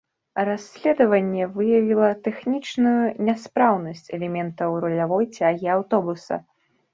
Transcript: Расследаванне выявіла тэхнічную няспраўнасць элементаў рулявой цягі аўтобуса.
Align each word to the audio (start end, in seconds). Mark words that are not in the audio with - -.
Расследаванне 0.47 1.43
выявіла 1.57 2.07
тэхнічную 2.27 2.95
няспраўнасць 3.27 4.03
элементаў 4.19 4.69
рулявой 4.87 5.25
цягі 5.37 5.67
аўтобуса. 5.77 6.35